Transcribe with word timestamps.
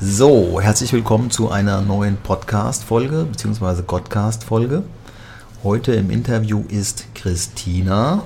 So, 0.00 0.60
herzlich 0.60 0.92
willkommen 0.92 1.28
zu 1.28 1.50
einer 1.50 1.80
neuen 1.80 2.18
Podcast-Folge 2.18 3.26
bzw. 3.32 3.82
Godcast-Folge. 3.84 4.84
Heute 5.64 5.92
im 5.92 6.12
Interview 6.12 6.62
ist 6.68 7.06
Christina. 7.16 8.22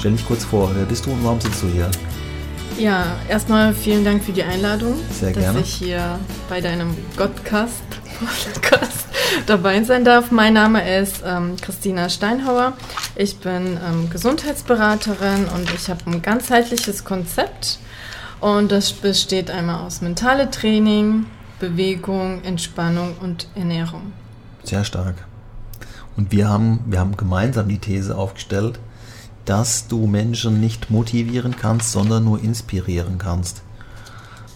Stell 0.00 0.10
dich 0.10 0.26
kurz 0.26 0.42
vor, 0.42 0.72
wer 0.74 0.84
bist 0.86 1.06
du 1.06 1.12
und 1.12 1.22
warum 1.22 1.40
sitzt 1.40 1.62
du 1.62 1.68
hier? 1.68 1.88
Ja, 2.78 3.16
erstmal 3.26 3.72
vielen 3.72 4.04
Dank 4.04 4.22
für 4.22 4.32
die 4.32 4.42
Einladung, 4.42 4.96
Sehr 5.10 5.32
gerne. 5.32 5.58
dass 5.58 5.66
ich 5.66 5.74
hier 5.76 6.18
bei 6.50 6.60
deinem 6.60 6.94
Godcast 7.16 7.82
Podcast 8.18 9.06
dabei 9.46 9.82
sein 9.82 10.04
darf. 10.04 10.30
Mein 10.30 10.52
Name 10.52 10.98
ist 10.98 11.22
ähm, 11.24 11.56
Christina 11.58 12.10
Steinhauer. 12.10 12.74
Ich 13.14 13.38
bin 13.38 13.78
ähm, 13.82 14.10
Gesundheitsberaterin 14.10 15.46
und 15.54 15.72
ich 15.74 15.88
habe 15.88 16.00
ein 16.06 16.20
ganzheitliches 16.20 17.04
Konzept. 17.04 17.78
Und 18.40 18.70
das 18.70 18.92
besteht 18.92 19.50
einmal 19.50 19.86
aus 19.86 20.02
mentale 20.02 20.50
Training, 20.50 21.24
Bewegung, 21.58 22.44
Entspannung 22.44 23.16
und 23.22 23.48
Ernährung. 23.54 24.12
Sehr 24.64 24.84
stark. 24.84 25.14
Und 26.18 26.30
wir 26.30 26.48
haben, 26.50 26.80
wir 26.86 27.00
haben 27.00 27.16
gemeinsam 27.16 27.68
die 27.68 27.78
These 27.78 28.16
aufgestellt, 28.16 28.78
dass 29.46 29.88
du 29.88 30.06
Menschen 30.06 30.60
nicht 30.60 30.90
motivieren 30.90 31.56
kannst, 31.56 31.92
sondern 31.92 32.24
nur 32.24 32.42
inspirieren 32.42 33.16
kannst. 33.18 33.62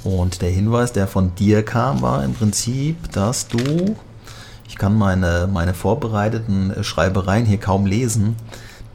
Und 0.04 0.42
der 0.42 0.50
Hinweis, 0.50 0.92
der 0.92 1.06
von 1.06 1.34
dir 1.34 1.62
kam, 1.62 2.02
war 2.02 2.24
im 2.24 2.34
Prinzip, 2.34 3.10
dass 3.12 3.48
du, 3.48 3.96
ich 4.68 4.76
kann 4.76 4.96
meine, 4.98 5.48
meine 5.50 5.74
vorbereiteten 5.74 6.74
Schreibereien 6.82 7.46
hier 7.46 7.58
kaum 7.58 7.86
lesen, 7.86 8.36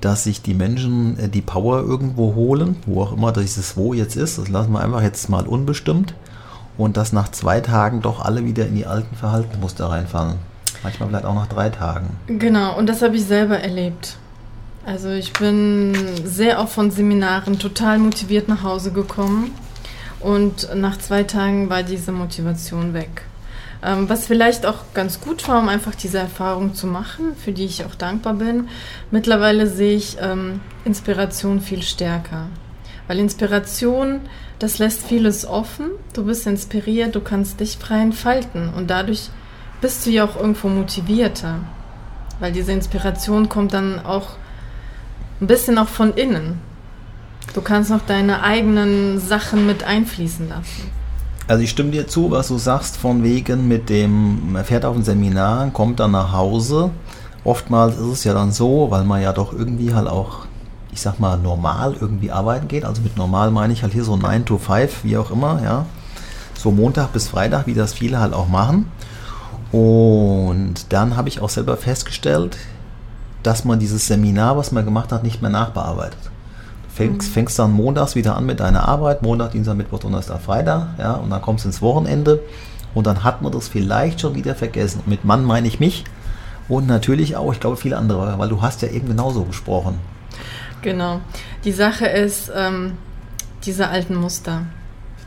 dass 0.02 0.26
sich 0.26 0.42
die 0.42 0.54
Menschen 0.54 1.18
äh, 1.18 1.30
die 1.30 1.42
Power 1.42 1.80
irgendwo 1.80 2.36
holen, 2.36 2.76
wo 2.86 3.02
auch 3.02 3.14
immer 3.14 3.32
dieses 3.32 3.78
Wo 3.78 3.94
jetzt 3.94 4.16
ist, 4.16 4.38
das 4.38 4.50
lassen 4.50 4.72
wir 4.72 4.82
einfach 4.82 5.02
jetzt 5.02 5.30
mal 5.30 5.48
unbestimmt, 5.48 6.14
und 6.78 6.98
dass 6.98 7.14
nach 7.14 7.30
zwei 7.30 7.62
Tagen 7.62 8.02
doch 8.02 8.24
alle 8.24 8.44
wieder 8.46 8.68
in 8.68 8.76
die 8.76 8.86
alten 8.86 9.16
Verhaltensmuster 9.16 9.90
reinfallen. 9.90 10.36
Manchmal 10.84 11.10
vielleicht 11.10 11.26
auch 11.26 11.34
nach 11.34 11.48
drei 11.48 11.70
Tagen. 11.70 12.18
Genau, 12.28 12.78
und 12.78 12.88
das 12.88 13.02
habe 13.02 13.16
ich 13.16 13.26
selber 13.26 13.58
erlebt. 13.60 14.18
Also 14.86 15.10
ich 15.10 15.34
bin 15.34 15.96
sehr 16.24 16.60
oft 16.60 16.74
von 16.74 16.92
Seminaren 16.92 17.58
total 17.58 17.98
motiviert 17.98 18.48
nach 18.48 18.62
Hause 18.62 18.92
gekommen 18.92 19.52
und 20.20 20.70
nach 20.76 21.00
zwei 21.00 21.24
Tagen 21.24 21.72
war 21.72 21.82
diese 21.82 22.12
Motivation 22.12 22.94
weg. 22.94 23.24
Ähm, 23.82 24.08
was 24.10 24.28
vielleicht 24.28 24.64
auch 24.68 24.94
ganz 24.94 25.20
gut 25.20 25.48
war, 25.48 25.58
um 25.58 25.70
einfach 25.70 25.96
diese 25.96 26.20
Erfahrung 26.20 26.76
zu 26.76 26.86
machen, 26.86 27.36
für 27.36 27.52
die 27.52 27.66
ich 27.66 27.84
auch 27.84 27.96
dankbar 27.96 28.36
bin. 28.36 28.68
Mittlerweile 29.10 29.66
sehe 29.66 29.96
ich 29.96 30.18
ähm, 30.22 30.62
Inspiration 30.86 31.62
viel 31.62 31.82
stärker. 31.82 32.48
Weil 33.08 33.18
Inspiration, 33.18 34.22
das 34.60 34.78
lässt 34.78 35.04
vieles 35.08 35.48
offen. 35.48 35.90
Du 36.14 36.26
bist 36.26 36.46
inspiriert, 36.46 37.16
du 37.16 37.22
kannst 37.22 37.60
dich 37.60 37.78
frei 37.78 38.02
entfalten 38.02 38.70
und 38.70 38.92
dadurch 38.92 39.30
bist 39.82 40.06
du 40.06 40.12
ja 40.12 40.26
auch 40.26 40.36
irgendwo 40.36 40.68
motivierter. 40.68 41.62
Weil 42.40 42.52
diese 42.52 42.72
Inspiration 42.72 43.50
kommt 43.50 43.74
dann 43.74 44.06
auch 44.06 44.38
ein 45.42 45.48
bisschen 45.48 45.78
auch 45.78 45.88
von 45.88 46.14
innen. 46.14 46.60
Du 47.54 47.62
kannst 47.62 47.90
noch 47.90 48.02
deine 48.06 48.44
eigenen 48.44 49.20
Sachen 49.20 49.66
mit 49.66 49.84
einfließen 49.84 50.50
lassen. 50.50 50.92
Also 51.48 51.64
ich 51.64 51.70
stimme 51.70 51.92
dir 51.92 52.08
zu, 52.08 52.32
was 52.32 52.48
du 52.48 52.58
sagst, 52.58 52.98
von 52.98 53.24
wegen 53.24 53.68
mit 53.68 53.90
dem, 53.90 54.54
man 54.54 54.66
fährt 54.66 54.84
auf 54.84 54.96
ein 54.96 55.04
Seminar, 55.04 55.70
kommt 55.72 56.00
dann 56.00 56.12
nach 56.12 56.32
Hause. 56.34 56.90
Oftmals 57.44 57.98
ist 57.98 58.08
es 58.08 58.24
ja 58.24 58.34
dann 58.34 58.52
so, 58.52 58.88
weil 58.90 59.04
man 59.04 59.22
ja 59.22 59.32
doch 59.32 59.54
irgendwie 59.54 59.94
halt 59.94 60.08
auch, 60.08 60.48
ich 60.92 61.02
sag 61.02 61.20
mal, 61.20 61.38
normal 61.38 61.96
irgendwie 62.00 62.32
arbeiten 62.32 62.68
geht. 62.68 62.84
Also 62.84 63.04
mit 63.04 63.16
normal 63.16 63.52
meine 63.52 63.74
ich 63.74 63.84
halt 63.84 63.94
hier 63.94 64.04
so 64.04 64.18
9 64.18 64.46
to 64.46 64.58
5, 64.58 65.04
wie 65.04 65.18
auch 65.18 65.30
immer, 65.30 65.62
ja. 65.64 65.86
So 66.58 66.72
Montag 66.72 67.14
bis 67.14 67.28
Freitag, 67.28 67.68
wie 67.68 67.76
das 67.76 67.94
viele 67.94 68.20
halt 68.20 68.34
auch 68.34 68.48
machen. 68.48 68.90
Und 69.72 70.86
dann 70.90 71.16
habe 71.16 71.30
ich 71.30 71.42
auch 71.42 71.50
selber 71.50 71.78
festgestellt, 71.78 72.58
dass 73.46 73.66
man 73.66 73.80
dieses 73.80 74.08
Seminar, 74.08 74.58
was 74.58 74.72
man 74.72 74.86
gemacht 74.86 75.12
hat, 75.12 75.24
nicht 75.24 75.42
mehr 75.42 75.52
nachbearbeitet. 75.52 76.20
Du 76.24 76.96
fängst, 76.96 77.32
fängst 77.32 77.60
dann 77.60 77.72
montags 77.72 78.16
wieder 78.16 78.36
an 78.36 78.46
mit 78.46 78.60
deiner 78.60 78.88
Arbeit, 78.88 79.22
Montag, 79.22 79.52
Dienstag, 79.52 79.76
Mittwoch, 79.76 80.00
Donnerstag, 80.00 80.42
Freitag, 80.42 80.88
ja, 80.98 81.14
und 81.14 81.30
dann 81.30 81.42
kommst 81.42 81.66
du 81.66 81.70
ins 81.70 81.82
Wochenende 81.82 82.42
und 82.94 83.06
dann 83.06 83.24
hat 83.24 83.42
man 83.42 83.52
das 83.52 83.68
vielleicht 83.68 84.22
schon 84.22 84.36
wieder 84.36 84.56
vergessen. 84.56 85.02
Und 85.02 85.08
mit 85.08 85.26
Mann 85.26 85.44
meine 85.44 85.68
ich 85.68 85.80
mich 85.80 86.06
und 86.68 86.88
natürlich 86.88 87.36
auch, 87.36 87.52
ich 87.52 87.60
glaube, 87.60 87.78
viele 87.78 87.98
andere, 87.98 88.40
weil 88.40 88.50
du 88.50 88.62
hast 88.62 88.82
ja 88.82 88.88
eben 88.88 89.08
genauso 89.08 89.44
gesprochen. 89.44 90.00
Genau. 90.82 91.20
Die 91.64 91.72
Sache 91.72 92.08
ist, 92.08 92.52
ähm, 92.56 92.94
diese 93.66 93.90
alten 93.90 94.16
Muster. 94.16 94.64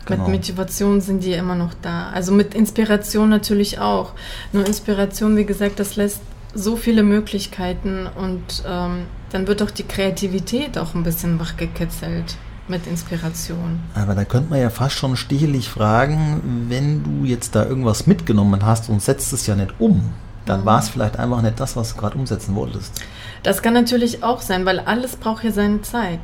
Genau. 0.07 0.25
Mit 0.25 0.33
Motivation 0.37 1.01
sind 1.01 1.23
die 1.23 1.33
immer 1.33 1.55
noch 1.55 1.75
da. 1.83 2.11
Also 2.11 2.33
mit 2.33 2.55
Inspiration 2.55 3.29
natürlich 3.29 3.79
auch. 3.79 4.13
Nur 4.53 4.67
Inspiration, 4.67 5.37
wie 5.37 5.45
gesagt, 5.45 5.81
das 5.81 5.97
lässt 5.97 6.21
so 6.55 6.77
viele 6.77 7.03
Möglichkeiten 7.03 8.07
und 8.07 8.63
ähm, 8.67 9.05
dann 9.31 9.47
wird 9.47 9.63
auch 9.63 9.71
die 9.71 9.83
Kreativität 9.85 10.79
auch 10.79 10.95
ein 10.95 11.03
bisschen 11.03 11.39
wachgekitzelt 11.39 12.37
mit 12.69 12.87
Inspiration. 12.87 13.81
Aber 13.95 14.15
da 14.15 14.25
könnte 14.25 14.51
man 14.51 14.61
ja 14.61 14.71
fast 14.71 14.97
schon 14.97 15.17
stichelig 15.17 15.69
fragen, 15.69 16.67
wenn 16.69 17.03
du 17.03 17.25
jetzt 17.25 17.55
da 17.55 17.65
irgendwas 17.65 18.07
mitgenommen 18.07 18.65
hast 18.65 18.89
und 18.89 19.03
setzt 19.03 19.33
es 19.33 19.47
ja 19.47 19.55
nicht 19.55 19.75
um, 19.79 20.11
dann 20.47 20.65
war 20.65 20.79
es 20.81 20.89
vielleicht 20.89 21.19
einfach 21.19 21.43
nicht 21.43 21.61
das, 21.61 21.77
was 21.77 21.95
du 21.95 22.01
gerade 22.01 22.17
umsetzen 22.19 22.55
wolltest. 22.55 23.03
Das 23.43 23.63
kann 23.63 23.75
natürlich 23.75 24.23
auch 24.23 24.41
sein, 24.43 24.65
weil 24.67 24.81
alles 24.81 25.17
braucht 25.17 25.45
ja 25.45 25.53
seine 25.53 25.83
Zeit. 25.83 26.21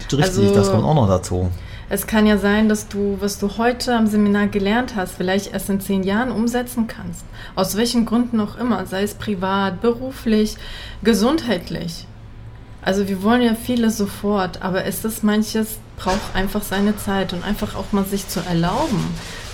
Richtig, 0.00 0.20
Also- 0.22 0.54
das 0.54 0.70
kommt 0.70 0.84
auch 0.84 0.94
noch 0.94 1.08
dazu. 1.08 1.50
Es 1.88 2.08
kann 2.08 2.26
ja 2.26 2.36
sein, 2.36 2.68
dass 2.68 2.88
du, 2.88 3.16
was 3.20 3.38
du 3.38 3.58
heute 3.58 3.94
am 3.94 4.08
Seminar 4.08 4.48
gelernt 4.48 4.96
hast, 4.96 5.14
vielleicht 5.14 5.52
erst 5.52 5.70
in 5.70 5.80
zehn 5.80 6.02
Jahren 6.02 6.32
umsetzen 6.32 6.88
kannst. 6.88 7.24
Aus 7.54 7.76
welchen 7.76 8.06
Gründen 8.06 8.40
auch 8.40 8.56
immer, 8.56 8.86
sei 8.86 9.04
es 9.04 9.14
privat, 9.14 9.80
beruflich, 9.80 10.56
gesundheitlich. 11.04 12.06
Also 12.82 13.08
wir 13.08 13.22
wollen 13.22 13.42
ja 13.42 13.54
vieles 13.54 13.96
sofort, 13.96 14.62
aber 14.62 14.84
es 14.84 15.04
ist 15.04 15.22
manches 15.22 15.78
braucht 15.96 16.34
einfach 16.34 16.62
seine 16.62 16.96
Zeit 16.96 17.32
und 17.32 17.44
einfach 17.44 17.74
auch 17.74 17.92
mal 17.92 18.04
sich 18.04 18.28
zu 18.28 18.40
erlauben, 18.40 19.02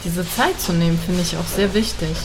diese 0.04 0.28
Zeit 0.28 0.60
zu 0.60 0.72
nehmen, 0.72 0.98
finde 0.98 1.22
ich 1.22 1.36
auch 1.36 1.46
sehr 1.46 1.72
wichtig. 1.74 2.16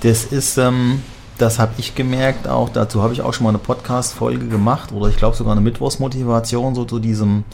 Das 0.00 0.24
ist, 0.24 0.58
ähm, 0.58 1.02
das 1.38 1.58
habe 1.58 1.72
ich 1.78 1.94
gemerkt 1.94 2.46
auch, 2.46 2.68
dazu 2.68 3.02
habe 3.02 3.14
ich 3.14 3.22
auch 3.22 3.32
schon 3.32 3.44
mal 3.44 3.50
eine 3.50 3.58
Podcast-Folge 3.58 4.46
gemacht 4.46 4.92
oder 4.92 5.08
ich 5.08 5.16
glaube 5.16 5.36
sogar 5.36 5.52
eine 5.52 5.60
Mittwochsmotivation, 5.60 6.74
so 6.74 6.84
zu 6.84 6.98
diesem, 6.98 7.44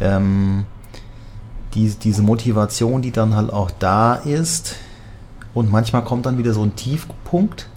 ähm, 0.00 0.66
die, 1.74 1.90
diese 1.90 2.22
Motivation, 2.22 3.02
die 3.02 3.10
dann 3.10 3.34
halt 3.34 3.52
auch 3.52 3.70
da 3.70 4.14
ist. 4.14 4.76
Und 5.54 5.70
manchmal 5.70 6.04
kommt 6.04 6.26
dann 6.26 6.38
wieder 6.38 6.52
so 6.52 6.62
ein 6.62 6.74
Tiefpunkt, 6.74 7.68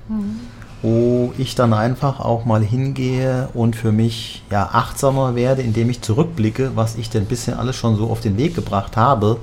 wo 0.81 1.33
ich 1.38 1.56
dann 1.56 1.73
einfach 1.73 2.19
auch 2.19 2.45
mal 2.45 2.63
hingehe 2.63 3.50
und 3.53 3.75
für 3.75 3.91
mich 3.91 4.44
ja 4.50 4.69
achtsamer 4.72 5.35
werde, 5.35 5.61
indem 5.61 5.89
ich 5.89 6.01
zurückblicke, 6.01 6.72
was 6.75 6.95
ich 6.95 7.09
denn 7.09 7.25
bisher 7.25 7.59
alles 7.59 7.75
schon 7.75 7.95
so 7.95 8.09
auf 8.09 8.19
den 8.19 8.38
Weg 8.38 8.56
gebracht 8.56 8.97
habe 8.97 9.38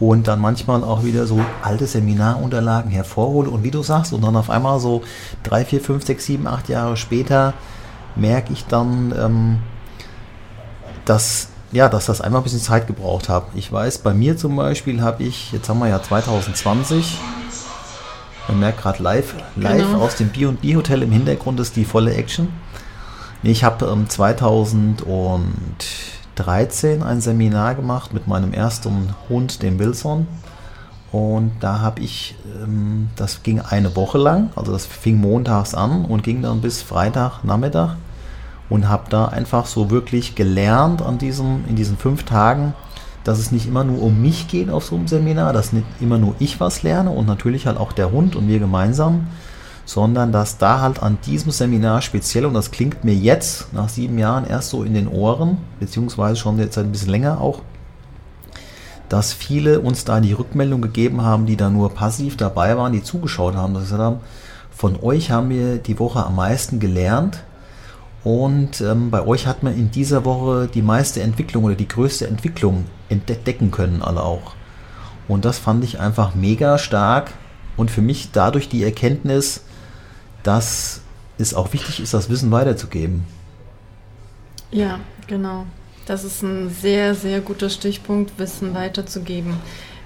und 0.00 0.28
dann 0.28 0.40
manchmal 0.40 0.82
auch 0.82 1.04
wieder 1.04 1.26
so 1.26 1.38
alte 1.62 1.86
Seminarunterlagen 1.86 2.90
hervorhole 2.90 3.50
und 3.50 3.62
wie 3.62 3.70
du 3.70 3.82
sagst, 3.82 4.14
und 4.14 4.24
dann 4.24 4.34
auf 4.34 4.48
einmal 4.48 4.80
so 4.80 5.02
drei, 5.42 5.64
vier, 5.64 5.82
fünf, 5.82 6.06
sechs, 6.06 6.24
sieben, 6.24 6.46
acht 6.46 6.70
Jahre 6.70 6.96
später 6.96 7.52
merke 8.16 8.54
ich 8.54 8.64
dann, 8.64 9.14
ähm, 9.18 9.58
dass, 11.04 11.49
ja, 11.72 11.88
dass 11.88 12.06
das 12.06 12.20
einfach 12.20 12.40
ein 12.40 12.44
bisschen 12.44 12.60
Zeit 12.60 12.86
gebraucht 12.86 13.28
hat. 13.28 13.44
Ich 13.54 13.70
weiß, 13.72 13.98
bei 13.98 14.12
mir 14.14 14.36
zum 14.36 14.56
Beispiel 14.56 15.02
habe 15.02 15.22
ich, 15.22 15.52
jetzt 15.52 15.68
haben 15.68 15.78
wir 15.78 15.88
ja 15.88 16.02
2020, 16.02 17.16
man 18.48 18.60
merkt 18.60 18.80
gerade 18.82 19.02
live, 19.02 19.34
live 19.56 19.86
Genau. 19.86 20.00
aus 20.02 20.16
dem 20.16 20.28
B&B 20.30 20.76
Hotel 20.76 21.02
im 21.02 21.12
Hintergrund 21.12 21.60
ist 21.60 21.76
die 21.76 21.84
volle 21.84 22.14
Action. 22.14 22.48
Ich 23.42 23.64
habe 23.64 23.86
ähm, 23.86 24.08
2013 24.08 27.02
ein 27.02 27.20
Seminar 27.20 27.74
gemacht 27.74 28.12
mit 28.12 28.26
meinem 28.26 28.52
ersten 28.52 29.14
Hund, 29.28 29.62
dem 29.62 29.78
Wilson. 29.78 30.26
Und 31.12 31.52
da 31.60 31.80
habe 31.80 32.00
ich, 32.02 32.36
ähm, 32.62 33.08
das 33.16 33.42
ging 33.42 33.60
eine 33.60 33.96
Woche 33.96 34.18
lang, 34.18 34.50
also 34.56 34.72
das 34.72 34.86
fing 34.86 35.20
montags 35.20 35.74
an 35.74 36.04
und 36.04 36.22
ging 36.22 36.42
dann 36.42 36.60
bis 36.60 36.82
Freitag 36.82 37.42
Nachmittag 37.44 37.96
und 38.70 38.88
habe 38.88 39.10
da 39.10 39.26
einfach 39.26 39.66
so 39.66 39.90
wirklich 39.90 40.36
gelernt 40.36 41.02
an 41.02 41.18
diesem, 41.18 41.64
in 41.68 41.76
diesen 41.76 41.98
fünf 41.98 42.22
Tagen, 42.22 42.72
dass 43.24 43.38
es 43.38 43.52
nicht 43.52 43.66
immer 43.66 43.84
nur 43.84 44.00
um 44.00 44.22
mich 44.22 44.48
geht 44.48 44.70
auf 44.70 44.84
so 44.84 44.96
einem 44.96 45.08
Seminar, 45.08 45.52
dass 45.52 45.74
nicht 45.74 45.86
immer 46.00 46.16
nur 46.16 46.34
ich 46.38 46.60
was 46.60 46.82
lerne 46.82 47.10
und 47.10 47.26
natürlich 47.26 47.66
halt 47.66 47.76
auch 47.76 47.92
der 47.92 48.12
Hund 48.12 48.36
und 48.36 48.48
wir 48.48 48.58
gemeinsam, 48.58 49.26
sondern 49.84 50.32
dass 50.32 50.56
da 50.56 50.80
halt 50.80 51.02
an 51.02 51.18
diesem 51.26 51.50
Seminar 51.50 52.00
speziell, 52.00 52.46
und 52.46 52.54
das 52.54 52.70
klingt 52.70 53.04
mir 53.04 53.14
jetzt 53.14 53.72
nach 53.74 53.88
sieben 53.88 54.18
Jahren 54.18 54.46
erst 54.46 54.70
so 54.70 54.84
in 54.84 54.94
den 54.94 55.08
Ohren, 55.08 55.58
beziehungsweise 55.80 56.36
schon 56.36 56.58
jetzt 56.58 56.78
ein 56.78 56.92
bisschen 56.92 57.10
länger 57.10 57.40
auch, 57.40 57.60
dass 59.08 59.32
viele 59.32 59.80
uns 59.80 60.04
da 60.04 60.20
die 60.20 60.32
Rückmeldung 60.32 60.80
gegeben 60.80 61.22
haben, 61.22 61.44
die 61.44 61.56
da 61.56 61.68
nur 61.68 61.92
passiv 61.92 62.36
dabei 62.36 62.76
waren, 62.76 62.92
die 62.92 63.02
zugeschaut 63.02 63.56
haben, 63.56 63.74
dass 63.74 63.82
sie 63.82 63.90
gesagt 63.90 64.02
haben, 64.02 64.20
von 64.70 65.02
euch 65.02 65.32
haben 65.32 65.50
wir 65.50 65.78
die 65.78 65.98
Woche 65.98 66.24
am 66.24 66.36
meisten 66.36 66.78
gelernt 66.78 67.42
und 68.22 68.80
ähm, 68.82 69.10
bei 69.10 69.26
euch 69.26 69.46
hat 69.46 69.62
man 69.62 69.74
in 69.74 69.90
dieser 69.90 70.24
Woche 70.24 70.68
die 70.72 70.82
meiste 70.82 71.22
Entwicklung 71.22 71.64
oder 71.64 71.74
die 71.74 71.88
größte 71.88 72.26
Entwicklung 72.26 72.84
entdecken 73.08 73.70
können, 73.70 74.02
alle 74.02 74.22
auch. 74.22 74.54
Und 75.26 75.44
das 75.44 75.58
fand 75.58 75.84
ich 75.84 76.00
einfach 76.00 76.34
mega 76.34 76.76
stark 76.76 77.32
und 77.76 77.90
für 77.90 78.02
mich 78.02 78.30
dadurch 78.32 78.68
die 78.68 78.84
Erkenntnis, 78.84 79.62
dass 80.42 81.00
es 81.38 81.54
auch 81.54 81.72
wichtig 81.72 82.00
ist, 82.00 82.12
das 82.12 82.28
Wissen 82.28 82.50
weiterzugeben. 82.50 83.24
Ja, 84.70 85.00
genau. 85.26 85.64
Das 86.06 86.24
ist 86.24 86.42
ein 86.42 86.70
sehr, 86.70 87.14
sehr 87.14 87.40
guter 87.40 87.70
Stichpunkt, 87.70 88.38
Wissen 88.38 88.74
weiterzugeben. 88.74 89.54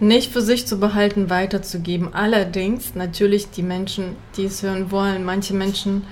Nicht 0.00 0.32
für 0.32 0.42
sich 0.42 0.66
zu 0.66 0.78
behalten, 0.78 1.30
weiterzugeben. 1.30 2.14
Allerdings 2.14 2.94
natürlich 2.94 3.50
die 3.50 3.62
Menschen, 3.62 4.16
die 4.36 4.44
es 4.44 4.62
hören 4.62 4.90
wollen. 4.90 5.24
Manche 5.24 5.54
Menschen 5.54 6.02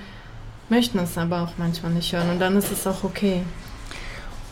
möchten 0.73 0.97
es 0.97 1.17
aber 1.19 1.43
auch 1.43 1.53
manchmal 1.57 1.91
nicht 1.91 2.11
hören 2.13 2.31
und 2.31 2.39
dann 2.39 2.57
ist 2.57 2.71
es 2.71 2.87
auch 2.87 3.03
okay. 3.03 3.43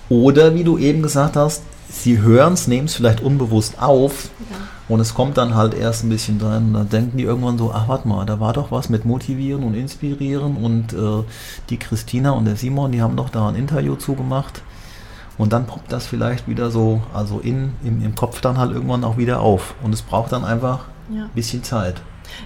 Oder 0.07 0.53
wie 0.53 0.63
du 0.63 0.77
eben 0.77 1.01
gesagt 1.01 1.35
hast, 1.35 1.63
sie 1.89 2.19
hören 2.19 2.53
es, 2.53 2.67
nehmen 2.67 2.85
es 2.85 2.93
vielleicht 2.93 3.21
unbewusst 3.21 3.81
auf 3.81 4.29
ja. 4.51 4.57
und 4.87 4.99
es 4.99 5.15
kommt 5.15 5.37
dann 5.37 5.55
halt 5.55 5.73
erst 5.73 6.03
ein 6.03 6.09
bisschen 6.09 6.37
dran. 6.37 6.73
Dann 6.73 6.89
denken 6.89 7.17
die 7.17 7.23
irgendwann 7.23 7.57
so, 7.57 7.71
ach 7.73 7.87
warte 7.87 8.07
mal, 8.07 8.25
da 8.25 8.39
war 8.39 8.53
doch 8.53 8.71
was 8.71 8.89
mit 8.89 9.03
Motivieren 9.03 9.63
und 9.63 9.73
Inspirieren 9.73 10.57
und 10.57 10.93
äh, 10.93 11.23
die 11.69 11.77
Christina 11.77 12.31
und 12.31 12.45
der 12.45 12.55
Simon, 12.55 12.91
die 12.91 13.01
haben 13.01 13.15
doch 13.15 13.29
da 13.29 13.49
ein 13.49 13.55
Interview 13.55 13.95
zugemacht. 13.95 14.61
Und 15.39 15.53
dann 15.53 15.65
poppt 15.65 15.91
das 15.91 16.05
vielleicht 16.05 16.47
wieder 16.47 16.69
so, 16.69 17.01
also 17.15 17.39
in, 17.39 17.73
im, 17.83 18.03
im 18.03 18.13
Kopf 18.13 18.41
dann 18.41 18.59
halt 18.59 18.73
irgendwann 18.73 19.03
auch 19.03 19.17
wieder 19.17 19.39
auf. 19.39 19.73
Und 19.81 19.91
es 19.91 20.03
braucht 20.03 20.33
dann 20.33 20.45
einfach 20.45 20.81
ein 21.09 21.29
bisschen 21.33 21.63
Zeit. 21.63 21.95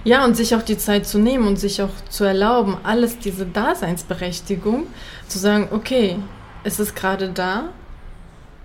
Ja, 0.04 0.24
und 0.24 0.36
sich 0.36 0.54
auch 0.54 0.62
die 0.62 0.78
Zeit 0.78 1.06
zu 1.06 1.18
nehmen 1.18 1.46
und 1.46 1.58
sich 1.58 1.82
auch 1.82 1.90
zu 2.08 2.24
erlauben, 2.24 2.76
alles 2.82 3.18
diese 3.18 3.46
Daseinsberechtigung, 3.46 4.86
zu 5.28 5.38
sagen, 5.38 5.68
okay, 5.72 6.16
es 6.64 6.80
ist 6.80 6.94
gerade 6.94 7.30
da 7.30 7.70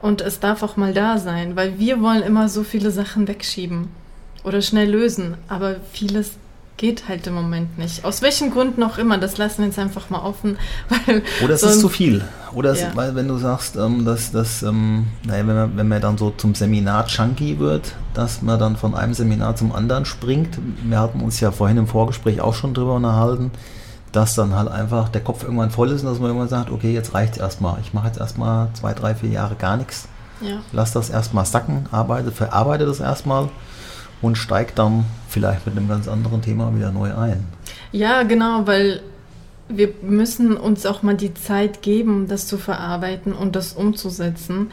und 0.01 0.21
es 0.21 0.39
darf 0.39 0.63
auch 0.63 0.77
mal 0.77 0.93
da 0.93 1.17
sein, 1.17 1.55
weil 1.55 1.79
wir 1.79 2.01
wollen 2.01 2.23
immer 2.23 2.49
so 2.49 2.63
viele 2.63 2.91
Sachen 2.91 3.27
wegschieben 3.27 3.89
oder 4.43 4.61
schnell 4.61 4.89
lösen, 4.89 5.37
aber 5.47 5.77
vieles 5.91 6.37
geht 6.81 7.07
halt 7.07 7.27
im 7.27 7.35
Moment 7.35 7.77
nicht. 7.77 8.03
Aus 8.03 8.23
welchen 8.23 8.49
Gründen 8.49 8.81
auch 8.81 8.97
immer, 8.97 9.19
das 9.19 9.37
lassen 9.37 9.59
wir 9.59 9.67
jetzt 9.67 9.77
einfach 9.77 10.09
mal 10.09 10.17
offen. 10.17 10.57
Oder 11.43 11.53
es 11.53 11.61
ist 11.61 11.79
zu 11.79 11.89
viel. 11.89 12.25
Oder 12.53 12.71
es, 12.71 12.81
ja. 12.81 12.89
weil 12.95 13.13
wenn 13.13 13.27
du 13.27 13.37
sagst, 13.37 13.75
ähm, 13.75 14.03
dass, 14.03 14.31
dass 14.31 14.63
ähm, 14.63 15.05
naja, 15.23 15.45
wenn, 15.45 15.55
man, 15.55 15.77
wenn 15.77 15.87
man 15.87 16.01
dann 16.01 16.17
so 16.17 16.31
zum 16.31 16.55
Seminar 16.55 17.05
Chunky 17.05 17.59
wird, 17.59 17.93
dass 18.15 18.41
man 18.41 18.59
dann 18.59 18.77
von 18.77 18.95
einem 18.95 19.13
Seminar 19.13 19.55
zum 19.55 19.73
anderen 19.73 20.05
springt. 20.05 20.57
Wir 20.83 20.99
hatten 20.99 21.21
uns 21.21 21.39
ja 21.39 21.51
vorhin 21.51 21.77
im 21.77 21.85
Vorgespräch 21.85 22.41
auch 22.41 22.55
schon 22.55 22.73
drüber 22.73 22.95
unterhalten, 22.95 23.51
dass 24.11 24.33
dann 24.33 24.55
halt 24.55 24.67
einfach 24.67 25.09
der 25.09 25.21
Kopf 25.21 25.43
irgendwann 25.43 25.69
voll 25.69 25.91
ist 25.91 26.01
und 26.01 26.09
dass 26.09 26.17
man 26.17 26.29
irgendwann 26.29 26.49
sagt, 26.49 26.71
okay, 26.71 26.91
jetzt 26.91 27.13
reicht 27.13 27.33
es 27.33 27.39
erstmal. 27.39 27.79
Ich 27.81 27.93
mache 27.93 28.07
jetzt 28.07 28.19
erstmal 28.19 28.69
zwei, 28.73 28.95
drei, 28.95 29.13
vier 29.13 29.29
Jahre 29.29 29.53
gar 29.53 29.77
nichts. 29.77 30.07
Ja. 30.41 30.61
Lass 30.71 30.93
das 30.93 31.11
erstmal 31.11 31.45
sacken, 31.45 31.85
arbeite, 31.91 32.31
verarbeite 32.31 32.87
das 32.87 32.99
erstmal 33.01 33.49
und 34.21 34.37
steigt 34.37 34.79
dann 34.79 35.05
vielleicht 35.29 35.65
mit 35.65 35.77
einem 35.77 35.87
ganz 35.87 36.07
anderen 36.07 36.41
Thema 36.41 36.75
wieder 36.75 36.91
neu 36.91 37.15
ein. 37.15 37.45
Ja, 37.91 38.23
genau, 38.23 38.67
weil 38.67 39.01
wir 39.67 39.93
müssen 40.01 40.57
uns 40.57 40.85
auch 40.85 41.01
mal 41.03 41.15
die 41.15 41.33
Zeit 41.33 41.81
geben, 41.81 42.27
das 42.27 42.47
zu 42.47 42.57
verarbeiten 42.57 43.33
und 43.33 43.55
das 43.55 43.73
umzusetzen. 43.73 44.71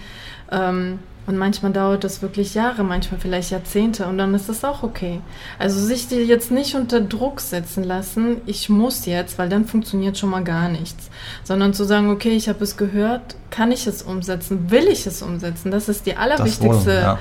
Ähm, 0.50 0.99
und 1.29 1.37
manchmal 1.37 1.73
dauert 1.73 2.05
das 2.05 2.23
wirklich 2.23 2.55
Jahre, 2.55 2.85
manchmal 2.85 3.21
vielleicht 3.21 3.50
Jahrzehnte 3.50 4.06
und 4.06 4.17
dann 4.17 4.35
ist 4.35 4.49
das 4.49 4.65
auch 4.65 4.83
okay. 4.83 5.21
Also 5.59 5.79
sich 5.79 6.09
die 6.09 6.17
jetzt 6.17 6.50
nicht 6.50 6.75
unter 6.75 7.03
Druck 7.03 7.43
setzen 7.43 7.85
lassen, 7.85 8.39
ich 8.47 8.71
muss 8.71 9.05
jetzt, 9.05 9.39
weil 9.39 9.50
dann 9.50 9.67
funktioniert 9.67 10.17
schon 10.17 10.31
mal 10.31 10.43
gar 10.43 10.71
nichts. 10.71 11.11
Sondern 11.45 11.75
zu 11.75 11.85
sagen, 11.85 12.09
okay, 12.09 12.31
ich 12.31 12.49
habe 12.49 12.65
es 12.65 12.79
gehört, 12.79 13.37
kann 13.50 13.73
ich 13.73 13.87
es 13.87 14.00
umsetzen, 14.00 14.71
will 14.71 14.89
ich 14.89 15.06
es 15.06 15.21
umsetzen? 15.21 15.71
Das 15.71 15.91
ist 15.91 16.06
die 16.06 16.17
allerwichtigste 16.17 16.87
wollen, 16.87 17.03
ja. 17.03 17.19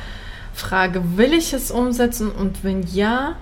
Frage, 0.57 1.01
will 1.17 1.33
ich 1.33 1.53
es 1.53 1.71
umsetzen 1.71 2.31
und 2.31 2.63
wenn 2.63 2.83
ja, 2.83 3.35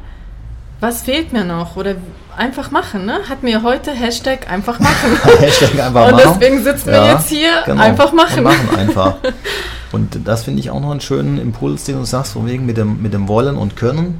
was 0.80 1.04
fehlt 1.04 1.32
mir 1.34 1.46
noch? 1.46 1.78
Oder 1.78 1.96
einfach 2.36 2.72
machen, 2.72 3.06
ne? 3.06 3.20
Hat 3.30 3.44
mir 3.44 3.64
heute 3.64 3.92
Hashtag 3.92 4.52
einfach 4.52 4.80
machen. 4.80 5.18
Hashtag 5.40 5.80
einfach 5.80 6.12
machen. 6.12 6.14
Und 6.14 6.42
deswegen 6.42 6.64
sitzen 6.64 6.90
ja, 6.90 7.04
wir 7.04 7.14
jetzt 7.14 7.30
hier, 7.30 7.64
genau. 7.66 7.82
einfach 7.82 8.12
machen. 8.12 8.40
Und 8.40 8.44
machen 8.44 8.76
einfach. 8.78 9.16
Und 9.92 10.28
das 10.28 10.44
finde 10.44 10.60
ich 10.60 10.72
auch 10.72 10.82
noch 10.82 10.92
einen 10.92 11.00
schönen 11.00 11.38
Impuls, 11.38 11.86
den 11.86 11.98
du 11.98 12.04
sagst, 12.04 12.34
von 12.34 12.46
wegen 12.46 12.66
mit 12.66 12.76
dem, 12.76 13.02
mit 13.02 13.14
dem 13.14 13.30
Wollen 13.30 13.56
und 13.56 13.78
Können. 13.78 14.20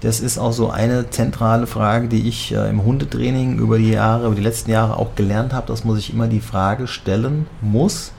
Das 0.00 0.20
ist 0.20 0.38
auch 0.38 0.52
so 0.52 0.70
eine 0.70 1.10
zentrale 1.10 1.66
Frage, 1.66 2.06
die 2.06 2.28
ich 2.28 2.54
äh, 2.54 2.70
im 2.70 2.84
Hundetraining 2.84 3.58
über 3.58 3.78
die 3.78 3.90
Jahre, 3.90 4.26
über 4.26 4.34
die 4.36 4.42
letzten 4.42 4.70
Jahre 4.70 4.96
auch 4.96 5.16
gelernt 5.16 5.52
habe, 5.52 5.66
dass 5.66 5.84
man 5.84 5.96
sich 5.96 6.12
immer 6.12 6.28
die 6.28 6.40
Frage 6.40 6.86
stellen 6.86 7.46
muss, 7.60 8.12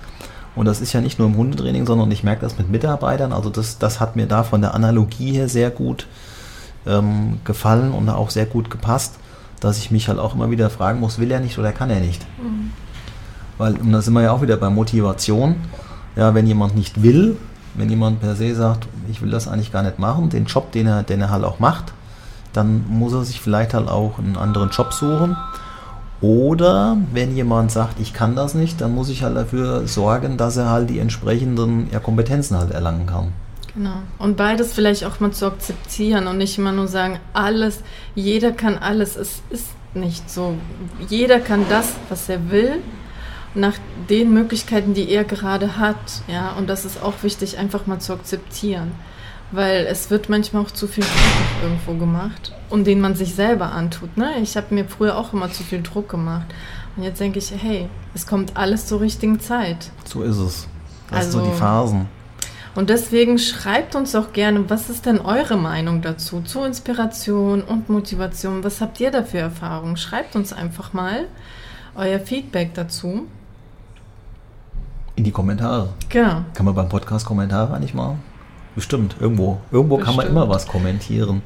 und 0.55 0.65
das 0.65 0.81
ist 0.81 0.93
ja 0.93 1.01
nicht 1.01 1.19
nur 1.19 1.27
im 1.27 1.35
Hundetraining, 1.35 1.85
sondern 1.85 2.11
ich 2.11 2.23
merke 2.23 2.41
das 2.41 2.57
mit 2.57 2.69
Mitarbeitern. 2.69 3.33
Also 3.33 3.49
das, 3.49 3.79
das 3.79 3.99
hat 3.99 4.15
mir 4.15 4.27
da 4.27 4.43
von 4.43 4.61
der 4.61 4.73
Analogie 4.73 5.31
her 5.31 5.49
sehr 5.49 5.71
gut 5.71 6.07
ähm, 6.85 7.39
gefallen 7.43 7.91
und 7.91 8.09
auch 8.09 8.29
sehr 8.29 8.45
gut 8.45 8.69
gepasst, 8.69 9.15
dass 9.59 9.77
ich 9.77 9.91
mich 9.91 10.07
halt 10.09 10.19
auch 10.19 10.35
immer 10.35 10.51
wieder 10.51 10.69
fragen 10.69 10.99
muss, 10.99 11.19
will 11.19 11.31
er 11.31 11.39
nicht 11.39 11.57
oder 11.57 11.71
kann 11.71 11.89
er 11.89 11.99
nicht? 11.99 12.25
Mhm. 12.41 12.71
Weil, 13.57 13.75
und 13.77 13.91
da 13.91 14.01
sind 14.01 14.13
wir 14.13 14.21
ja 14.21 14.31
auch 14.31 14.41
wieder 14.41 14.57
bei 14.57 14.69
Motivation. 14.69 15.55
Ja, 16.15 16.35
wenn 16.35 16.45
jemand 16.45 16.75
nicht 16.75 17.01
will, 17.01 17.37
wenn 17.75 17.89
jemand 17.89 18.19
per 18.19 18.35
se 18.35 18.53
sagt, 18.53 18.87
ich 19.09 19.21
will 19.21 19.31
das 19.31 19.47
eigentlich 19.47 19.71
gar 19.71 19.81
nicht 19.81 19.97
machen, 19.97 20.29
den 20.29 20.45
Job, 20.45 20.71
den 20.71 20.85
er, 20.85 21.03
den 21.03 21.21
er 21.21 21.31
halt 21.31 21.43
auch 21.43 21.59
macht, 21.59 21.93
dann 22.51 22.85
muss 22.87 23.13
er 23.13 23.23
sich 23.23 23.41
vielleicht 23.41 23.73
halt 23.73 23.87
auch 23.87 24.19
einen 24.19 24.37
anderen 24.37 24.69
Job 24.69 24.93
suchen. 24.93 25.35
Oder 26.23 26.95
wenn 27.11 27.35
jemand 27.35 27.69
sagt, 27.69 27.99
ich 27.99 28.13
kann 28.13 28.33
das 28.33 28.53
nicht, 28.53 28.79
dann 28.79 28.95
muss 28.95 29.09
ich 29.09 29.23
halt 29.23 29.35
dafür 29.35 29.85
sorgen, 29.89 30.37
dass 30.37 30.55
er 30.55 30.69
halt 30.69 30.89
die 30.89 30.99
entsprechenden 30.99 31.89
ja, 31.91 31.99
Kompetenzen 31.99 32.57
halt 32.57 32.71
erlangen 32.71 33.07
kann. 33.07 33.33
Genau. 33.75 33.97
Und 34.19 34.37
beides 34.37 34.71
vielleicht 34.71 35.03
auch 35.03 35.19
mal 35.19 35.31
zu 35.31 35.47
akzeptieren 35.47 36.27
und 36.27 36.37
nicht 36.37 36.57
immer 36.57 36.71
nur 36.71 36.87
sagen, 36.87 37.19
alles, 37.33 37.81
jeder 38.15 38.53
kann 38.53 38.77
alles. 38.77 39.17
Es 39.17 39.41
ist 39.49 39.67
nicht 39.93 40.29
so. 40.29 40.53
Jeder 41.09 41.41
kann 41.41 41.65
das, 41.69 41.89
was 42.07 42.29
er 42.29 42.49
will, 42.49 42.75
nach 43.53 43.75
den 44.09 44.33
Möglichkeiten, 44.33 44.93
die 44.93 45.09
er 45.09 45.25
gerade 45.25 45.77
hat. 45.77 46.23
Ja, 46.31 46.53
und 46.57 46.69
das 46.69 46.85
ist 46.85 47.03
auch 47.03 47.15
wichtig, 47.23 47.57
einfach 47.57 47.85
mal 47.85 47.99
zu 47.99 48.13
akzeptieren 48.13 48.93
weil 49.53 49.85
es 49.85 50.09
wird 50.09 50.29
manchmal 50.29 50.63
auch 50.63 50.71
zu 50.71 50.87
viel 50.87 51.03
Druck 51.03 51.63
irgendwo 51.63 51.93
gemacht 51.93 52.53
und 52.69 52.85
den 52.85 52.99
man 52.99 53.15
sich 53.15 53.35
selber 53.35 53.71
antut. 53.71 54.17
Ne? 54.17 54.31
Ich 54.41 54.57
habe 54.57 54.73
mir 54.73 54.85
früher 54.85 55.15
auch 55.15 55.31
immer 55.33 55.51
zu 55.51 55.63
viel 55.63 55.81
Druck 55.81 56.09
gemacht 56.09 56.47
und 56.97 57.03
jetzt 57.03 57.19
denke 57.21 57.39
ich, 57.39 57.51
hey, 57.51 57.87
es 58.13 58.25
kommt 58.25 58.57
alles 58.57 58.87
zur 58.87 59.01
richtigen 59.01 59.39
Zeit. 59.39 59.91
So 60.05 60.23
ist 60.23 60.37
es. 60.37 60.67
Das 61.09 61.25
also, 61.25 61.31
sind 61.37 61.45
so 61.45 61.51
die 61.51 61.57
Phasen. 61.57 62.07
Und 62.75 62.89
deswegen 62.89 63.37
schreibt 63.37 63.95
uns 63.95 64.15
auch 64.15 64.33
gerne, 64.33 64.67
was 64.69 64.89
ist 64.89 65.05
denn 65.05 65.19
eure 65.19 65.57
Meinung 65.57 66.01
dazu, 66.01 66.41
zu 66.41 66.63
Inspiration 66.63 67.61
und 67.61 67.89
Motivation? 67.89 68.63
Was 68.63 68.81
habt 68.81 68.99
ihr 68.99 69.11
da 69.11 69.21
für 69.21 69.37
Erfahrungen? 69.37 69.95
Schreibt 69.95 70.35
uns 70.35 70.51
einfach 70.51 70.91
mal 70.93 71.25
euer 71.95 72.19
Feedback 72.19 72.73
dazu. 72.73 73.27
In 75.15 75.23
die 75.23 75.31
Kommentare. 75.31 75.89
Genau. 76.09 76.43
Kann 76.55 76.65
man 76.65 76.73
beim 76.73 76.89
Podcast 76.89 77.27
Kommentare 77.27 77.75
eigentlich 77.75 77.93
machen? 77.93 78.32
Bestimmt, 78.75 79.15
irgendwo. 79.19 79.59
Irgendwo 79.71 79.97
Bestimmt. 79.97 80.17
kann 80.17 80.25
man 80.25 80.35
immer 80.35 80.49
was 80.49 80.67
kommentieren. 80.67 81.41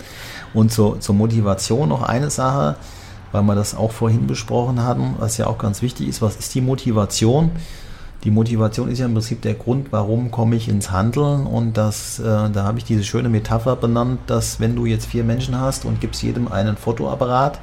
Und 0.53 0.71
zur, 0.71 0.99
zur 0.99 1.15
Motivation 1.15 1.89
noch 1.89 2.01
eine 2.01 2.29
Sache, 2.29 2.77
weil 3.31 3.43
wir 3.43 3.55
das 3.55 3.75
auch 3.75 3.91
vorhin 3.91 4.27
besprochen 4.27 4.83
hatten, 4.83 5.15
was 5.19 5.37
ja 5.37 5.47
auch 5.47 5.57
ganz 5.57 5.81
wichtig 5.81 6.07
ist. 6.07 6.21
Was 6.21 6.37
ist 6.37 6.55
die 6.55 6.61
Motivation? 6.61 7.51
Die 8.23 8.31
Motivation 8.31 8.89
ist 8.89 8.99
ja 8.99 9.05
im 9.05 9.13
Prinzip 9.13 9.41
der 9.41 9.53
Grund, 9.53 9.87
warum 9.91 10.31
komme 10.31 10.55
ich 10.55 10.69
ins 10.69 10.91
Handeln. 10.91 11.45
Und 11.45 11.77
das, 11.77 12.19
äh, 12.19 12.23
da 12.23 12.63
habe 12.63 12.79
ich 12.79 12.85
diese 12.85 13.03
schöne 13.03 13.29
Metapher 13.29 13.75
benannt, 13.75 14.19
dass 14.27 14.59
wenn 14.59 14.75
du 14.75 14.85
jetzt 14.85 15.05
vier 15.05 15.23
Menschen 15.23 15.59
hast 15.59 15.85
und 15.85 16.01
gibst 16.01 16.23
jedem 16.23 16.51
einen 16.51 16.77
Fotoapparat, 16.77 17.59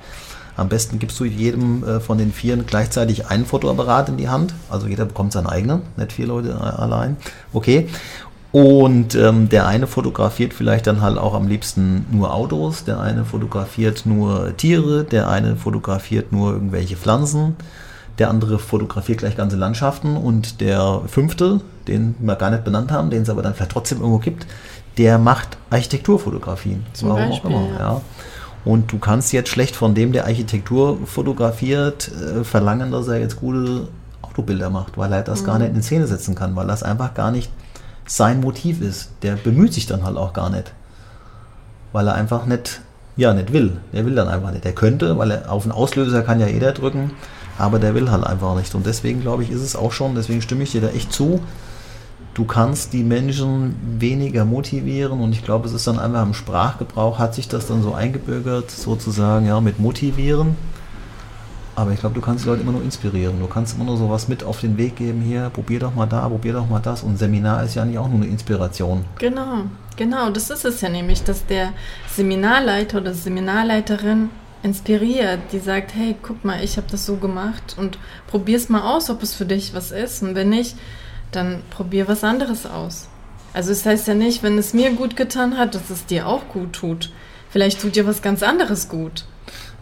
am 0.57 0.69
besten 0.69 1.01
gibst 1.01 1.19
du 1.19 1.25
jedem 1.25 1.83
äh, 1.83 2.01
von 2.01 2.19
den 2.19 2.33
Vieren 2.33 2.65
gleichzeitig 2.67 3.27
einen 3.27 3.45
Fotoapparat 3.45 4.09
in 4.09 4.17
die 4.17 4.29
Hand. 4.29 4.55
Also 4.71 4.87
jeder 4.87 5.05
bekommt 5.05 5.33
seinen 5.33 5.49
eigenen, 5.49 5.83
nicht 5.97 6.13
vier 6.13 6.27
Leute 6.27 6.51
äh, 6.51 6.53
allein. 6.81 7.17
Okay. 7.53 7.89
Und 8.55 9.17
ähm, 9.17 9.49
der 9.49 9.67
eine 9.67 9.89
fotografiert 9.89 10.55
vielleicht 10.55 10.87
dann 10.87 11.03
halt 11.03 11.19
auch 11.19 11.35
am 11.35 11.49
liebsten 11.49 12.07
nur 12.13 12.33
Autos, 12.33 12.85
der 12.85 13.01
eine 13.01 13.25
fotografiert 13.25 14.07
nur 14.07 14.57
Tiere, 14.57 15.03
der 15.03 15.29
eine 15.29 15.57
fotografiert 15.57 16.31
nur 16.31 16.53
irgendwelche 16.53 16.95
Pflanzen, 16.95 17.57
der 18.21 18.31
andere 18.31 18.61
fotografiert 18.61 19.19
gleich 19.19 19.37
ganze 19.37 19.57
Landschaften 19.57 20.17
und 20.17 20.61
der 20.61 21.01
fünfte, 21.09 21.63
den 21.89 22.15
wir 22.21 22.37
gar 22.37 22.53
nicht 22.53 22.63
benannt 22.63 22.93
haben, 22.93 23.11
den 23.11 23.23
es 23.23 23.29
aber 23.29 23.43
dann 23.43 23.55
vielleicht 23.55 23.73
trotzdem 23.73 23.99
irgendwo 23.99 24.21
gibt, 24.21 24.47
der 24.99 25.19
macht 25.19 25.59
Architekturfotografien. 25.71 26.87
Zum 26.93 27.09
Warum 27.09 27.31
Beispiel, 27.31 27.51
auch 27.51 27.61
immer. 27.61 27.69
Ja. 27.73 27.79
ja. 27.79 28.01
Und 28.65 28.93
du 28.93 29.01
kannst 29.01 29.33
jetzt 29.33 29.49
schlecht 29.49 29.75
von 29.75 29.97
dem, 29.97 30.13
der 30.13 30.27
Architektur 30.27 31.01
fotografiert, 31.07 32.09
äh, 32.09 32.45
verlangen, 32.45 32.93
dass 32.93 33.09
er 33.09 33.19
jetzt 33.19 33.41
gute 33.41 33.89
Autobilder 34.23 34.71
macht, 34.71 34.97
weil 34.97 35.13
er 35.13 35.23
das 35.23 35.43
mhm. 35.43 35.47
gar 35.47 35.59
nicht 35.59 35.75
in 35.75 35.83
Szene 35.83 36.07
setzen 36.07 36.37
kann, 36.37 36.55
weil 36.55 36.69
das 36.69 36.85
einfach 36.85 37.15
gar 37.15 37.33
nicht 37.33 37.51
sein 38.07 38.41
Motiv 38.41 38.81
ist. 38.81 39.11
Der 39.23 39.37
bemüht 39.37 39.73
sich 39.73 39.87
dann 39.87 40.05
halt 40.05 40.17
auch 40.17 40.33
gar 40.33 40.51
nicht. 40.51 40.73
Weil 41.93 42.09
er 42.09 42.15
einfach 42.15 42.47
nicht, 42.47 42.81
ja, 43.17 43.33
nicht 43.35 43.53
will. 43.53 43.79
Der 43.93 44.05
will 44.05 44.15
dann 44.15 44.29
einfach 44.29 44.51
nicht. 44.51 44.65
Der 44.65 44.75
könnte, 44.75 45.17
weil 45.19 45.31
er 45.31 45.53
auf 45.53 45.63
den 45.63 45.73
Auslöser 45.73 46.23
kann 46.23 46.41
ja 46.41 46.47
jeder 46.47 46.73
drücken, 46.73 47.13
aber 47.59 47.79
der 47.79 47.95
will 47.95 48.11
halt 48.11 48.25
einfach 48.25 48.57
nicht. 48.57 48.75
Und 48.75 48.87
deswegen 48.87 49.21
glaube 49.21 49.43
ich, 49.43 49.51
ist 49.51 49.63
es 49.63 49.77
auch 49.77 49.93
schon, 49.93 50.15
deswegen 50.15 50.43
stimme 50.43 50.65
ich 50.65 50.73
dir 50.73 50.81
da 50.81 50.89
echt 50.89 51.13
zu. 51.13 51.41
Du 52.35 52.45
kannst 52.45 52.93
die 52.93 53.05
Menschen 53.05 53.77
weniger 54.01 54.45
motivieren 54.45 55.21
und 55.21 55.33
ich 55.33 55.45
glaube, 55.45 55.69
es 55.69 55.73
ist 55.73 55.87
dann 55.87 56.01
einfach 56.01 56.25
im 56.25 56.35
Sprachgebrauch, 56.35 57.21
hat 57.21 57.33
sich 57.33 57.47
das 57.47 57.69
dann 57.69 57.83
so 57.85 57.95
eingebürgert, 57.95 58.73
sozusagen, 58.73 59.47
ja, 59.47 59.61
mit 59.61 59.79
motivieren 59.79 60.57
aber 61.77 61.93
ich 61.93 62.01
glaube, 62.01 62.15
du 62.15 62.21
kannst 62.21 62.45
die 62.45 62.49
Leute 62.49 62.63
immer 62.63 62.73
nur 62.73 62.83
inspirieren. 62.83 63.41
Du 63.41 63.47
kannst 63.47 63.77
immer 63.77 63.85
nur 63.85 63.97
sowas 63.97 64.29
mit 64.29 64.45
auf 64.45 64.61
den 64.61 64.77
Weg 64.77 64.97
geben. 64.97 65.21
Hier, 65.21 65.51
probier 65.51 65.81
doch 65.81 65.95
mal 65.95 66.07
da, 66.07 66.29
probier 66.29 66.53
doch 66.53 66.69
mal 66.69 66.81
das. 66.81 67.03
Und 67.03 67.19
Seminar 67.19 67.63
ist 67.65 67.75
ja 67.75 67.85
nicht 67.85 67.99
auch 67.99 68.09
nur 68.09 68.21
eine 68.21 68.27
Inspiration. 68.27 69.05
Genau, 69.19 69.65
genau. 69.97 70.31
Das 70.31 70.51
ist 70.51 70.65
es 70.65 70.81
ja 70.81 70.89
nämlich, 70.89 71.25
dass 71.25 71.47
der 71.47 71.73
Seminarleiter 72.09 73.01
oder 73.01 73.15
Seminarleiterin 73.15 74.31
inspiriert, 74.63 75.41
die 75.53 75.59
sagt, 75.59 75.95
hey, 75.95 76.17
guck 76.23 76.45
mal, 76.45 76.63
ich 76.65 76.77
habe 76.77 76.87
das 76.91 77.05
so 77.05 77.17
gemacht 77.17 77.77
und 77.77 77.99
probier's 78.27 78.69
mal 78.69 78.83
aus, 78.83 79.11
ob 79.11 79.23
es 79.23 79.35
für 79.35 79.45
dich 79.45 79.75
was 79.75 79.91
ist. 79.91 80.23
Und 80.23 80.35
wenn 80.35 80.49
nicht, 80.49 80.77
dann 81.33 81.63
probier 81.71 82.09
was 82.09 82.25
anderes 82.25 82.67
aus. 82.67 83.09
Also 83.53 83.73
es 83.73 83.85
heißt 83.85 84.09
ja 84.09 84.15
nicht, 84.15 84.43
wenn 84.43 84.59
es 84.59 84.75
mir 84.75 84.93
gut 84.93 85.17
getan 85.17 85.59
hat, 85.59 85.75
dass 85.75 85.91
es 85.91 86.07
dir 86.07 86.27
auch 86.27 86.49
gut 86.49 86.73
tut. 86.73 87.13
Vielleicht 87.51 87.81
tut 87.81 87.95
dir 87.95 88.07
was 88.07 88.23
ganz 88.23 88.43
anderes 88.43 88.89
gut. 88.89 89.27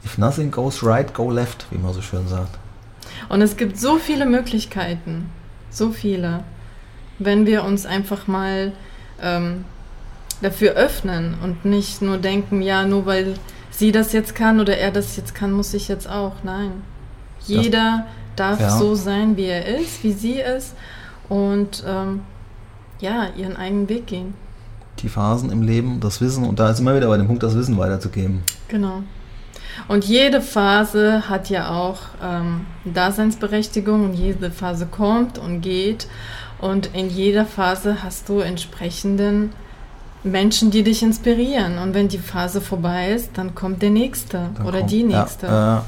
If 0.05 0.19
nothing 0.19 0.51
goes 0.51 0.83
right, 0.83 1.13
go 1.13 1.31
left, 1.31 1.67
wie 1.71 1.79
man 1.79 1.93
so 1.93 2.03
schön 2.03 2.27
sagt. 2.29 2.59
Und 3.29 3.41
es 3.41 3.57
gibt 3.57 3.79
so 3.79 3.99
viele 3.99 4.27
Möglichkeiten, 4.27 5.31
so 5.71 5.91
viele, 5.91 6.45
wenn 7.19 7.47
wir 7.47 7.65
uns 7.65 7.87
einfach 7.87 8.27
mal 8.27 8.73
ähm, 9.21 9.65
dafür 10.41 10.73
öffnen 10.73 11.37
und 11.43 11.65
nicht 11.65 12.03
nur 12.03 12.19
denken, 12.19 12.63
ja, 12.63 12.85
nur 12.85 13.07
weil 13.07 13.35
sie 13.71 13.93
das 13.93 14.13
jetzt 14.13 14.35
kann 14.35 14.61
oder 14.61 14.77
er 14.77 14.91
das 14.91 15.17
jetzt 15.17 15.35
kann, 15.35 15.53
muss 15.53 15.73
ich 15.75 15.89
jetzt 15.89 16.09
auch. 16.09 16.35
Nein. 16.43 16.83
Jeder 17.47 18.07
das, 18.37 18.59
darf 18.59 18.61
ja. 18.61 18.71
so 18.79 18.95
sein, 18.95 19.37
wie 19.37 19.47
er 19.47 19.67
ist, 19.79 20.03
wie 20.03 20.13
sie 20.13 20.41
ist 20.41 20.75
und 21.29 21.83
ähm, 21.87 22.21
ja, 23.01 23.29
ihren 23.37 23.57
eigenen 23.57 23.89
Weg 23.89 24.07
gehen. 24.07 24.35
Die 24.99 25.09
Phasen 25.09 25.51
im 25.51 25.63
Leben, 25.63 26.01
das 26.01 26.21
Wissen 26.21 26.45
und 26.45 26.61
da 26.61 26.71
ist 26.71 26.81
immer 26.81 26.95
wieder 26.95 27.09
bei 27.09 27.17
dem 27.17 27.27
Punkt, 27.27 27.43
das 27.43 27.57
Wissen 27.57 27.79
weiterzugeben. 27.79 28.43
Genau. 28.69 29.03
Und 29.89 30.05
jede 30.05 30.41
Phase 30.41 31.29
hat 31.29 31.51
ja 31.51 31.71
auch 31.71 31.99
ähm, 32.23 32.67
Daseinsberechtigung 32.85 34.05
und 34.05 34.15
jede 34.15 34.51
Phase 34.51 34.87
kommt 34.87 35.39
und 35.39 35.61
geht. 35.61 36.07
Und 36.61 36.91
in 36.95 37.11
jeder 37.11 37.45
Phase 37.45 38.03
hast 38.03 38.29
du 38.29 38.39
entsprechenden 38.39 39.53
Menschen, 40.23 40.71
die 40.71 40.85
dich 40.85 41.03
inspirieren. 41.03 41.79
Und 41.79 41.95
wenn 41.95 42.09
die 42.09 42.19
Phase 42.19 42.61
vorbei 42.61 43.13
ist, 43.13 43.31
dann 43.35 43.55
kommt 43.55 43.83
der 43.83 43.91
nächste 43.91 44.51
dann 44.55 44.67
oder 44.67 44.79
kommt, 44.79 44.93
die 44.93 45.03
nächste. 45.03 45.47
Ja, 45.47 45.79
äh, 45.79 45.83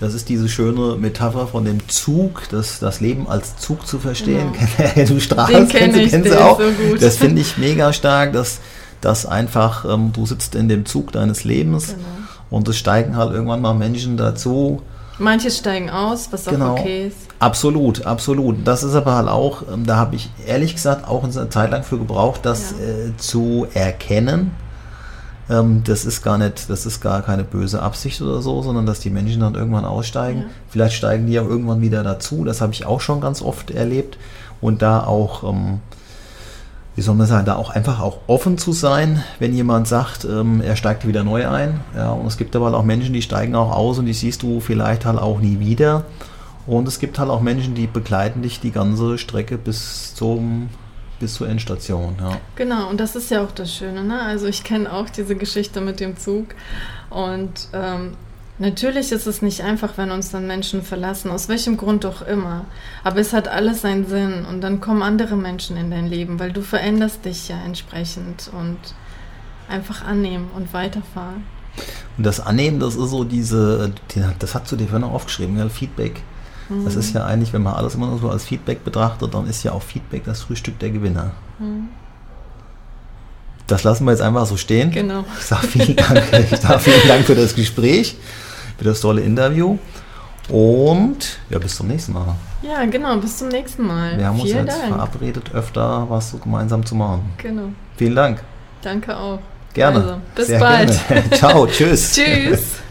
das 0.00 0.12
ist 0.12 0.28
diese 0.28 0.48
schöne 0.48 0.96
Metapher 0.96 1.46
von 1.46 1.64
dem 1.64 1.88
Zug, 1.88 2.42
das, 2.50 2.80
das 2.80 3.00
Leben 3.00 3.26
als 3.28 3.56
Zug 3.56 3.86
zu 3.86 3.98
verstehen. 3.98 4.52
Genau. 4.76 5.08
du 5.08 5.20
strahlst, 5.20 5.54
den 5.54 5.68
kenn 5.68 5.92
kennst, 5.92 6.00
ich, 6.00 6.10
kennst 6.10 6.30
du 6.32 6.44
auch. 6.44 6.60
So 6.60 6.96
das 6.96 7.16
finde 7.16 7.40
ich 7.40 7.56
mega 7.56 7.92
stark, 7.92 8.34
dass, 8.34 8.58
dass 9.00 9.24
einfach 9.24 9.86
ähm, 9.86 10.12
du 10.12 10.26
sitzt 10.26 10.54
in 10.54 10.68
dem 10.68 10.84
Zug 10.84 11.12
deines 11.12 11.44
Lebens. 11.44 11.88
Genau 11.88 12.17
und 12.50 12.68
es 12.68 12.76
steigen 12.76 13.16
halt 13.16 13.32
irgendwann 13.32 13.60
mal 13.60 13.74
Menschen 13.74 14.16
dazu. 14.16 14.82
Manche 15.18 15.50
steigen 15.50 15.90
aus, 15.90 16.28
was 16.30 16.44
genau. 16.44 16.74
auch 16.74 16.78
okay 16.80 17.08
ist. 17.08 17.16
Absolut, 17.40 18.06
absolut. 18.06 18.56
Das 18.66 18.82
ist 18.82 18.94
aber 18.94 19.14
halt 19.14 19.28
auch, 19.28 19.62
ähm, 19.72 19.84
da 19.84 19.96
habe 19.96 20.14
ich 20.14 20.30
ehrlich 20.46 20.74
gesagt 20.74 21.06
auch 21.08 21.24
eine 21.24 21.48
Zeit 21.50 21.70
lang 21.70 21.82
für 21.82 21.98
gebraucht, 21.98 22.40
das 22.44 22.72
ja. 22.72 22.86
äh, 22.86 23.16
zu 23.16 23.66
erkennen. 23.74 24.52
Ähm, 25.50 25.82
das 25.84 26.04
ist 26.04 26.22
gar 26.22 26.38
nicht, 26.38 26.70
das 26.70 26.86
ist 26.86 27.00
gar 27.00 27.22
keine 27.22 27.44
böse 27.44 27.82
Absicht 27.82 28.20
oder 28.22 28.42
so, 28.42 28.62
sondern 28.62 28.86
dass 28.86 29.00
die 29.00 29.10
Menschen 29.10 29.40
dann 29.40 29.54
irgendwann 29.54 29.84
aussteigen. 29.84 30.42
Ja. 30.42 30.46
Vielleicht 30.68 30.94
steigen 30.94 31.26
die 31.26 31.38
auch 31.40 31.48
irgendwann 31.48 31.80
wieder 31.80 32.02
dazu. 32.02 32.44
Das 32.44 32.60
habe 32.60 32.72
ich 32.72 32.86
auch 32.86 33.00
schon 33.00 33.20
ganz 33.20 33.42
oft 33.42 33.70
erlebt. 33.70 34.18
Und 34.60 34.82
da 34.82 35.04
auch 35.04 35.44
ähm, 35.44 35.80
wie 36.98 37.02
soll 37.02 37.14
man 37.14 37.28
sagen, 37.28 37.46
da 37.46 37.54
auch 37.54 37.70
einfach 37.70 38.00
auch 38.00 38.18
offen 38.26 38.58
zu 38.58 38.72
sein, 38.72 39.22
wenn 39.38 39.54
jemand 39.54 39.86
sagt, 39.86 40.24
ähm, 40.24 40.60
er 40.60 40.74
steigt 40.74 41.06
wieder 41.06 41.22
neu 41.22 41.46
ein. 41.46 41.78
Ja, 41.94 42.10
und 42.10 42.26
es 42.26 42.36
gibt 42.36 42.56
aber 42.56 42.74
auch 42.74 42.82
Menschen, 42.82 43.12
die 43.12 43.22
steigen 43.22 43.54
auch 43.54 43.70
aus 43.70 44.00
und 44.00 44.06
die 44.06 44.12
siehst 44.12 44.42
du 44.42 44.58
vielleicht 44.58 45.06
halt 45.06 45.16
auch 45.16 45.38
nie 45.38 45.60
wieder. 45.60 46.06
Und 46.66 46.88
es 46.88 46.98
gibt 46.98 47.20
halt 47.20 47.30
auch 47.30 47.40
Menschen, 47.40 47.76
die 47.76 47.86
begleiten 47.86 48.42
dich 48.42 48.58
die 48.58 48.72
ganze 48.72 49.16
Strecke 49.16 49.58
bis 49.58 50.16
zum 50.16 50.70
bis 51.20 51.34
zur 51.34 51.48
Endstation. 51.48 52.16
Ja. 52.20 52.32
Genau, 52.56 52.90
und 52.90 52.98
das 52.98 53.14
ist 53.14 53.30
ja 53.30 53.44
auch 53.44 53.52
das 53.52 53.72
Schöne. 53.72 54.02
Ne? 54.02 54.20
Also 54.20 54.46
ich 54.46 54.64
kenne 54.64 54.92
auch 54.92 55.08
diese 55.08 55.36
Geschichte 55.36 55.80
mit 55.80 56.00
dem 56.00 56.16
Zug 56.16 56.46
und 57.10 57.68
ähm, 57.74 58.14
Natürlich 58.60 59.12
ist 59.12 59.26
es 59.26 59.40
nicht 59.40 59.62
einfach, 59.62 59.96
wenn 59.96 60.10
uns 60.10 60.30
dann 60.30 60.48
Menschen 60.48 60.82
verlassen, 60.82 61.30
aus 61.30 61.48
welchem 61.48 61.76
Grund 61.76 62.04
auch 62.04 62.22
immer. 62.22 62.64
Aber 63.04 63.20
es 63.20 63.32
hat 63.32 63.46
alles 63.46 63.82
seinen 63.82 64.08
Sinn 64.08 64.44
und 64.46 64.62
dann 64.62 64.80
kommen 64.80 65.02
andere 65.02 65.36
Menschen 65.36 65.76
in 65.76 65.90
dein 65.92 66.08
Leben, 66.08 66.40
weil 66.40 66.52
du 66.52 66.62
veränderst 66.62 67.24
dich 67.24 67.48
ja 67.48 67.56
entsprechend 67.64 68.50
und 68.58 68.78
einfach 69.68 70.04
annehmen 70.04 70.50
und 70.56 70.72
weiterfahren. 70.72 71.44
Und 72.16 72.24
das 72.24 72.40
Annehmen, 72.40 72.80
das 72.80 72.96
ist 72.96 73.10
so 73.10 73.22
diese, 73.22 73.92
das 74.40 74.54
hast 74.56 74.72
du 74.72 74.76
dir 74.76 74.88
vorhin 74.88 75.04
auch 75.04 75.14
aufgeschrieben, 75.14 75.56
ja, 75.56 75.68
Feedback. 75.68 76.20
Mhm. 76.68 76.84
Das 76.84 76.96
ist 76.96 77.14
ja 77.14 77.24
eigentlich, 77.24 77.52
wenn 77.52 77.62
man 77.62 77.74
alles 77.74 77.94
immer 77.94 78.08
nur 78.08 78.18
so 78.18 78.28
als 78.28 78.44
Feedback 78.44 78.82
betrachtet, 78.82 79.34
dann 79.34 79.46
ist 79.46 79.62
ja 79.62 79.70
auch 79.70 79.82
Feedback 79.82 80.24
das 80.24 80.42
Frühstück 80.42 80.80
der 80.80 80.90
Gewinner. 80.90 81.30
Mhm. 81.60 81.90
Das 83.68 83.84
lassen 83.84 84.04
wir 84.04 84.12
jetzt 84.12 84.22
einfach 84.22 84.46
so 84.46 84.56
stehen. 84.56 84.90
Genau. 84.90 85.24
Ich 85.38 85.44
sage 85.44 85.66
vielen 85.68 85.94
Dank, 85.94 86.24
ich 86.50 86.58
sag 86.58 86.80
vielen 86.80 87.06
Dank 87.06 87.24
für 87.24 87.36
das 87.36 87.54
Gespräch 87.54 88.16
für 88.78 88.84
das 88.84 89.00
tolle 89.00 89.20
Interview. 89.20 89.76
Und 90.48 91.38
ja, 91.50 91.58
bis 91.58 91.76
zum 91.76 91.88
nächsten 91.88 92.14
Mal. 92.14 92.34
Ja, 92.62 92.84
genau, 92.86 93.16
bis 93.18 93.36
zum 93.36 93.48
nächsten 93.48 93.86
Mal. 93.86 94.16
Wir 94.16 94.26
haben 94.26 94.40
Vielen 94.40 94.60
uns 94.60 94.68
jetzt 94.70 94.82
Dank. 94.82 94.94
verabredet, 94.94 95.50
öfter 95.54 96.06
was 96.08 96.30
so 96.30 96.38
gemeinsam 96.38 96.84
zu 96.86 96.94
machen. 96.94 97.30
Genau. 97.36 97.68
Vielen 97.96 98.14
Dank. 98.16 98.42
Danke 98.82 99.16
auch. 99.16 99.40
Gerne. 99.74 99.98
Also, 99.98 100.16
bis 100.34 100.46
Sehr 100.46 100.60
bald. 100.60 101.08
Gerne. 101.08 101.30
Ciao, 101.32 101.66
tschüss. 101.66 102.12
tschüss. 102.14 102.87